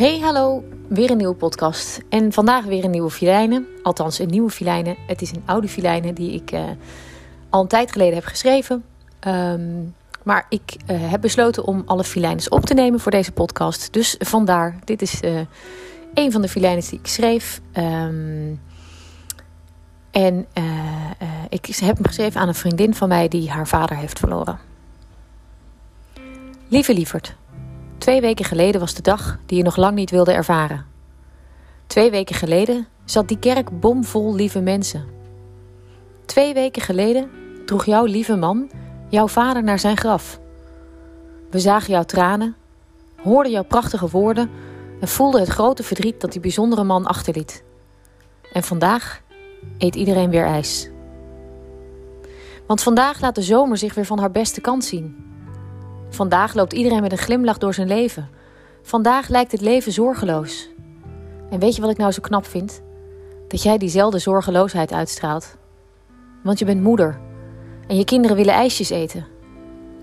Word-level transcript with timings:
Hey, 0.00 0.18
hallo. 0.18 0.64
Weer 0.88 1.10
een 1.10 1.16
nieuwe 1.16 1.34
podcast. 1.34 2.00
En 2.08 2.32
vandaag 2.32 2.64
weer 2.64 2.84
een 2.84 2.90
nieuwe 2.90 3.10
filijnen. 3.10 3.66
Althans, 3.82 4.18
een 4.18 4.28
nieuwe 4.28 4.50
filijnen. 4.50 4.96
Het 5.06 5.22
is 5.22 5.30
een 5.30 5.42
oude 5.46 5.68
filijnen 5.68 6.14
die 6.14 6.32
ik 6.32 6.52
uh, 6.52 6.64
al 7.50 7.60
een 7.60 7.68
tijd 7.68 7.92
geleden 7.92 8.14
heb 8.14 8.24
geschreven. 8.24 8.84
Um, 9.26 9.94
maar 10.22 10.46
ik 10.48 10.76
uh, 10.90 11.10
heb 11.10 11.20
besloten 11.20 11.64
om 11.64 11.82
alle 11.86 12.04
filijnen 12.04 12.50
op 12.50 12.64
te 12.66 12.74
nemen 12.74 13.00
voor 13.00 13.10
deze 13.10 13.32
podcast. 13.32 13.92
Dus 13.92 14.16
vandaar, 14.18 14.78
dit 14.84 15.02
is 15.02 15.22
uh, 15.22 15.40
een 16.14 16.32
van 16.32 16.42
de 16.42 16.48
filijnen 16.48 16.84
die 16.90 16.98
ik 16.98 17.06
schreef. 17.06 17.60
Um, 17.72 18.60
en 20.10 20.46
ik 21.48 21.66
heb 21.66 21.96
hem 21.96 22.06
geschreven 22.06 22.40
aan 22.40 22.48
een 22.48 22.54
vriendin 22.54 22.94
van 22.94 23.08
mij 23.08 23.28
die 23.28 23.50
haar 23.50 23.68
vader 23.68 23.96
heeft 23.96 24.18
verloren. 24.18 24.58
Lieve 26.68 26.94
lieverd. 26.94 27.38
Twee 28.00 28.20
weken 28.20 28.44
geleden 28.44 28.80
was 28.80 28.94
de 28.94 29.02
dag 29.02 29.38
die 29.46 29.56
je 29.56 29.64
nog 29.64 29.76
lang 29.76 29.94
niet 29.94 30.10
wilde 30.10 30.32
ervaren. 30.32 30.86
Twee 31.86 32.10
weken 32.10 32.34
geleden 32.34 32.86
zat 33.04 33.28
die 33.28 33.38
kerk 33.38 33.80
bomvol 33.80 34.34
lieve 34.34 34.60
mensen. 34.60 35.04
Twee 36.24 36.54
weken 36.54 36.82
geleden 36.82 37.30
droeg 37.66 37.84
jouw 37.84 38.04
lieve 38.04 38.36
man 38.36 38.70
jouw 39.08 39.28
vader 39.28 39.62
naar 39.62 39.78
zijn 39.78 39.96
graf. 39.96 40.40
We 41.50 41.58
zagen 41.58 41.92
jouw 41.92 42.02
tranen, 42.02 42.56
hoorden 43.22 43.52
jouw 43.52 43.64
prachtige 43.64 44.08
woorden 44.08 44.50
en 45.00 45.08
voelden 45.08 45.40
het 45.40 45.50
grote 45.50 45.82
verdriet 45.82 46.20
dat 46.20 46.32
die 46.32 46.40
bijzondere 46.40 46.84
man 46.84 47.06
achterliet. 47.06 47.64
En 48.52 48.62
vandaag 48.62 49.22
eet 49.78 49.94
iedereen 49.94 50.30
weer 50.30 50.46
ijs. 50.46 50.90
Want 52.66 52.82
vandaag 52.82 53.20
laat 53.20 53.34
de 53.34 53.42
zomer 53.42 53.78
zich 53.78 53.94
weer 53.94 54.06
van 54.06 54.18
haar 54.18 54.30
beste 54.30 54.60
kant 54.60 54.84
zien. 54.84 55.29
Vandaag 56.10 56.54
loopt 56.54 56.72
iedereen 56.72 57.00
met 57.00 57.12
een 57.12 57.18
glimlach 57.18 57.58
door 57.58 57.74
zijn 57.74 57.88
leven. 57.88 58.28
Vandaag 58.82 59.28
lijkt 59.28 59.52
het 59.52 59.60
leven 59.60 59.92
zorgeloos. 59.92 60.68
En 61.50 61.58
weet 61.58 61.74
je 61.74 61.80
wat 61.80 61.90
ik 61.90 61.96
nou 61.96 62.12
zo 62.12 62.20
knap 62.20 62.46
vind? 62.46 62.82
Dat 63.48 63.62
jij 63.62 63.78
diezelfde 63.78 64.18
zorgeloosheid 64.18 64.92
uitstraalt. 64.92 65.56
Want 66.42 66.58
je 66.58 66.64
bent 66.64 66.82
moeder 66.82 67.20
en 67.86 67.96
je 67.96 68.04
kinderen 68.04 68.36
willen 68.36 68.54
ijsjes 68.54 68.90
eten. 68.90 69.26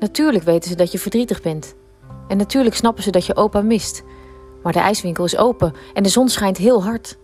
Natuurlijk 0.00 0.44
weten 0.44 0.70
ze 0.70 0.76
dat 0.76 0.92
je 0.92 0.98
verdrietig 0.98 1.42
bent. 1.42 1.74
En 2.28 2.36
natuurlijk 2.36 2.76
snappen 2.76 3.02
ze 3.02 3.10
dat 3.10 3.26
je 3.26 3.36
opa 3.36 3.62
mist. 3.62 4.02
Maar 4.62 4.72
de 4.72 4.78
ijswinkel 4.78 5.24
is 5.24 5.36
open 5.36 5.72
en 5.94 6.02
de 6.02 6.08
zon 6.08 6.28
schijnt 6.28 6.56
heel 6.56 6.82
hard. 6.82 7.18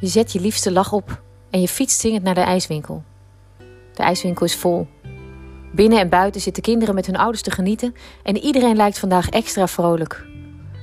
Je 0.00 0.06
zet 0.06 0.32
je 0.32 0.40
liefste 0.40 0.72
lach 0.72 0.92
op 0.92 1.22
en 1.50 1.60
je 1.60 1.68
fietst 1.68 2.00
zingend 2.00 2.22
naar 2.22 2.34
de 2.34 2.40
ijswinkel. 2.40 3.02
De 3.92 4.02
ijswinkel 4.02 4.46
is 4.46 4.56
vol. 4.56 4.86
Binnen 5.76 5.98
en 5.98 6.08
buiten 6.08 6.40
zitten 6.40 6.62
kinderen 6.62 6.94
met 6.94 7.06
hun 7.06 7.16
ouders 7.16 7.42
te 7.42 7.50
genieten 7.50 7.94
en 8.22 8.36
iedereen 8.36 8.76
lijkt 8.76 8.98
vandaag 8.98 9.28
extra 9.28 9.66
vrolijk. 9.66 10.26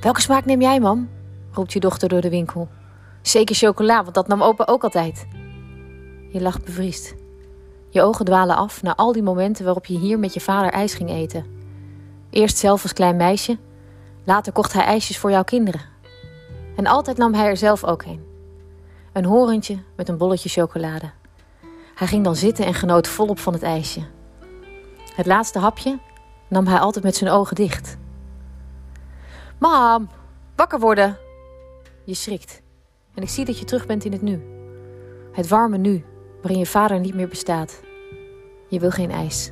Welke 0.00 0.20
smaak 0.20 0.44
neem 0.44 0.60
jij, 0.60 0.80
mam? 0.80 1.08
roept 1.52 1.72
je 1.72 1.80
dochter 1.80 2.08
door 2.08 2.20
de 2.20 2.30
winkel. 2.30 2.68
Zeker 3.22 3.54
chocola, 3.54 4.02
want 4.02 4.14
dat 4.14 4.28
nam 4.28 4.42
opa 4.42 4.64
ook 4.66 4.82
altijd. 4.82 5.26
Je 6.28 6.40
lacht 6.40 6.64
bevriest. 6.64 7.14
Je 7.88 8.02
ogen 8.02 8.24
dwalen 8.24 8.56
af 8.56 8.82
naar 8.82 8.94
al 8.94 9.12
die 9.12 9.22
momenten 9.22 9.64
waarop 9.64 9.86
je 9.86 9.98
hier 9.98 10.18
met 10.18 10.34
je 10.34 10.40
vader 10.40 10.70
ijs 10.70 10.94
ging 10.94 11.10
eten. 11.10 11.46
Eerst 12.30 12.58
zelf 12.58 12.82
als 12.82 12.92
klein 12.92 13.16
meisje, 13.16 13.58
later 14.24 14.52
kocht 14.52 14.72
hij 14.72 14.84
ijsjes 14.84 15.18
voor 15.18 15.30
jouw 15.30 15.44
kinderen. 15.44 15.80
En 16.76 16.86
altijd 16.86 17.16
nam 17.16 17.34
hij 17.34 17.46
er 17.46 17.56
zelf 17.56 17.84
ook 17.84 18.02
een. 18.02 18.24
Een 19.12 19.24
horentje 19.24 19.78
met 19.96 20.08
een 20.08 20.16
bolletje 20.16 20.48
chocolade. 20.48 21.10
Hij 21.94 22.06
ging 22.06 22.24
dan 22.24 22.36
zitten 22.36 22.64
en 22.64 22.74
genoot 22.74 23.08
volop 23.08 23.38
van 23.38 23.52
het 23.52 23.62
ijsje. 23.62 24.00
Het 25.20 25.28
laatste 25.28 25.58
hapje 25.58 25.98
nam 26.48 26.66
hij 26.66 26.78
altijd 26.78 27.04
met 27.04 27.16
zijn 27.16 27.30
ogen 27.30 27.54
dicht. 27.54 27.96
Mam, 29.58 30.08
wakker 30.56 30.80
worden! 30.80 31.18
Je 32.04 32.14
schrikt 32.14 32.62
en 33.14 33.22
ik 33.22 33.28
zie 33.28 33.44
dat 33.44 33.58
je 33.58 33.64
terug 33.64 33.86
bent 33.86 34.04
in 34.04 34.12
het 34.12 34.22
nu. 34.22 34.42
Het 35.32 35.48
warme 35.48 35.78
nu, 35.78 36.04
waarin 36.42 36.58
je 36.58 36.66
vader 36.66 37.00
niet 37.00 37.14
meer 37.14 37.28
bestaat. 37.28 37.80
Je 38.68 38.80
wil 38.80 38.90
geen 38.90 39.10
ijs. 39.10 39.50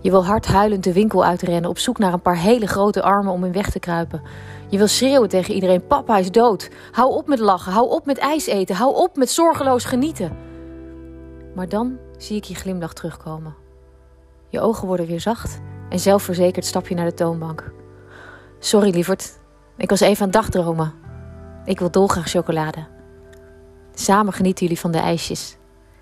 Je 0.00 0.10
wil 0.10 0.24
hard 0.24 0.46
huilend 0.46 0.84
de 0.84 0.92
winkel 0.92 1.24
uitrennen 1.24 1.70
op 1.70 1.78
zoek 1.78 1.98
naar 1.98 2.12
een 2.12 2.22
paar 2.22 2.38
hele 2.38 2.66
grote 2.66 3.02
armen 3.02 3.32
om 3.32 3.44
in 3.44 3.52
weg 3.52 3.70
te 3.70 3.78
kruipen. 3.78 4.22
Je 4.68 4.78
wil 4.78 4.88
schreeuwen 4.88 5.28
tegen 5.28 5.54
iedereen: 5.54 5.86
Papa 5.86 6.18
is 6.18 6.30
dood. 6.30 6.70
Hou 6.90 7.12
op 7.12 7.26
met 7.26 7.38
lachen. 7.38 7.72
Hou 7.72 7.90
op 7.90 8.06
met 8.06 8.18
ijs 8.18 8.46
eten. 8.46 8.76
Hou 8.76 8.94
op 8.94 9.16
met 9.16 9.30
zorgeloos 9.30 9.84
genieten. 9.84 10.36
Maar 11.54 11.68
dan 11.68 11.98
zie 12.16 12.36
ik 12.36 12.44
je 12.44 12.54
glimlach 12.54 12.92
terugkomen. 12.92 13.59
Je 14.50 14.60
ogen 14.60 14.86
worden 14.86 15.06
weer 15.06 15.20
zacht 15.20 15.60
en 15.88 15.98
zelfverzekerd 15.98 16.64
stap 16.64 16.88
je 16.88 16.94
naar 16.94 17.04
de 17.04 17.14
toonbank. 17.14 17.72
Sorry, 18.58 18.90
lieverd. 18.90 19.38
Ik 19.76 19.90
was 19.90 20.00
even 20.00 20.24
aan 20.24 20.30
dagdromen. 20.30 20.92
Ik 21.64 21.78
wil 21.78 21.90
dolgraag 21.90 22.28
chocolade. 22.28 22.86
Samen 23.94 24.32
genieten 24.32 24.62
jullie 24.62 24.80
van 24.80 24.90
de 24.90 24.98
ijsjes. 24.98 25.56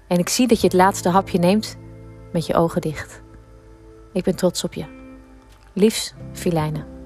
En 0.07 0.19
ik 0.19 0.29
zie 0.29 0.47
dat 0.49 0.61
je 0.61 0.67
het 0.67 0.77
laatste 0.77 1.09
hapje 1.09 1.39
neemt 1.39 1.77
met 2.33 2.47
je 2.47 2.55
ogen 2.55 2.81
dicht. 2.81 3.23
Ik 4.13 4.25
ben 4.25 4.37
trots 4.37 4.65
op 4.65 4.75
je. 4.75 4.85
Liefs, 5.73 6.15
Filijnen. 6.33 6.98